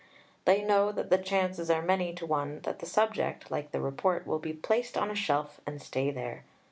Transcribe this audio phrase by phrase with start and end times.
[0.45, 4.25] They know that the chances are many to one that the subject, like the Report,
[4.25, 6.43] will be placed on a shelf and stay there.